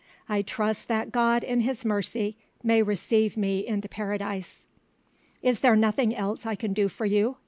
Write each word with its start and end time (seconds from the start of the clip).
I 0.27 0.41
trust 0.41 0.87
that 0.87 1.11
God 1.11 1.43
in 1.43 1.59
His 1.59 1.85
mercy 1.85 2.35
may 2.63 2.81
receive 2.81 3.37
me 3.37 3.67
into 3.67 3.87
Paradise." 3.87 4.65
"Is 5.43 5.59
there 5.59 5.75
nothing 5.75 6.15
else 6.15 6.43
I 6.43 6.55
can 6.55 6.73
do 6.73 6.87
for 6.87 7.05
you?" 7.05 7.37